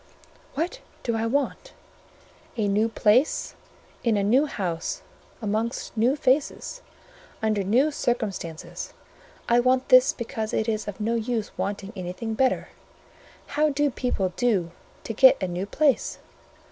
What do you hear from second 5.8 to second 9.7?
new faces, under new circumstances: I